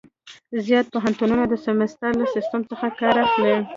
[0.65, 3.55] زیات پوهنتونونه د سمستر له سیسټم څخه کار اخلي.